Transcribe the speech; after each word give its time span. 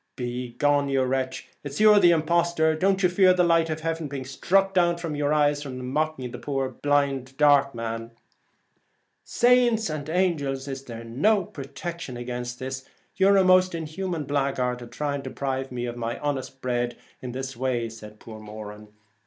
1 0.17 0.25
Begone, 0.27 0.89
you 0.89 1.03
wretch! 1.03 1.47
it's 1.63 1.79
you'ze 1.79 2.01
the 2.01 2.09
imposhterer. 2.09 2.73
Don't 2.75 3.03
you 3.03 3.07
fear 3.07 3.35
the 3.35 3.43
light 3.43 3.69
of 3.69 3.81
heaven 3.81 4.07
being 4.07 4.25
struck 4.25 4.73
from 4.97 5.15
your 5.15 5.31
eyes 5.31 5.61
for 5.61 5.69
mocking 5.69 6.31
the 6.31 6.39
poor 6.39 6.73
dark 6.81 7.75
man?'' 7.75 8.09
Saints 9.23 9.91
and 9.91 10.09
angels, 10.09 10.67
is 10.67 10.85
there 10.85 11.03
no 11.03 11.43
protection 11.43 12.17
against 12.17 12.57
this? 12.57 12.83
You're 13.15 13.37
a 13.37 13.43
most 13.43 13.75
inhuman 13.75 14.23
blaguard 14.23 14.79
to 14.79 14.87
try 14.87 15.17
to 15.17 15.21
deprive 15.21 15.71
me 15.71 15.85
of 15.85 15.97
my 15.97 16.17
honest 16.17 16.61
bread 16.63 16.97
this 17.21 17.55
way,' 17.55 17.83
replied 17.83 18.19
poor 18.19 18.39
Moran. 18.39 18.87